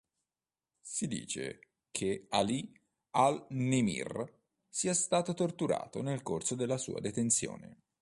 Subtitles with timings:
[0.81, 1.59] Si dice
[1.91, 2.71] che ʿAlī
[3.11, 4.33] al-Nimr
[4.67, 7.83] sia stato torturato nel corso della sua detenzione.